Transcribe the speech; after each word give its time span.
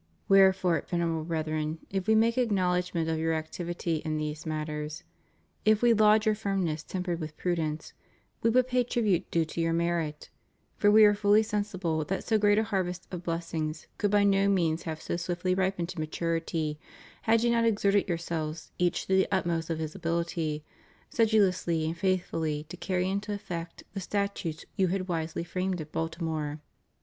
Wherefore, 0.27 0.83
Venerable 0.89 1.25
Brethren, 1.25 1.77
if 1.91 2.07
We 2.07 2.15
make 2.15 2.35
acknowl 2.35 2.75
edgment 2.75 3.07
of 3.07 3.19
your 3.19 3.33
activity 3.35 3.97
in 3.97 4.17
these 4.17 4.47
matters, 4.47 5.03
if 5.63 5.83
We 5.83 5.93
laud 5.93 6.25
your 6.25 6.33
firmness 6.33 6.81
tempered 6.81 7.19
with 7.19 7.37
prudence, 7.37 7.93
We 8.41 8.49
but 8.49 8.67
pay 8.67 8.83
tribute 8.83 9.29
due 9.29 9.45
to 9.45 9.61
your 9.61 9.73
merit; 9.73 10.31
for 10.75 10.89
We 10.89 11.03
are 11.05 11.13
fully 11.13 11.43
sensible 11.43 12.03
that 12.05 12.23
so 12.23 12.39
great 12.39 12.57
a 12.57 12.63
harvest 12.63 13.07
of 13.11 13.21
blessings 13.21 13.85
could 13.99 14.09
by 14.09 14.23
no 14.23 14.49
means 14.49 14.81
have 14.89 14.99
so 14.99 15.17
swiftly 15.17 15.53
ripened 15.53 15.89
to 15.89 15.99
maturity, 15.99 16.79
had 17.21 17.43
you 17.43 17.51
not 17.51 17.65
exerted 17.65 18.09
yourselves, 18.09 18.71
each 18.79 19.03
to 19.05 19.09
the 19.15 19.27
utmost 19.31 19.69
of 19.69 19.77
his 19.77 19.93
ability, 19.93 20.63
sedulously 21.11 21.85
and 21.85 21.95
faith 21.97 22.25
fully 22.25 22.63
to 22.69 22.75
carry 22.75 23.07
into 23.07 23.33
effect 23.33 23.83
the 23.93 23.99
statutes 23.99 24.65
you 24.75 24.87
had 24.87 25.07
wisely 25.07 25.43
framed 25.43 25.79
at 25.79 25.91
Baltimore. 25.91 26.59